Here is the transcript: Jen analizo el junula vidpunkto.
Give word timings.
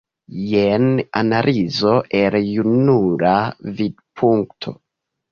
Jen 0.51 0.85
analizo 1.19 1.91
el 2.19 2.37
junula 2.45 3.33
vidpunkto. 3.81 4.73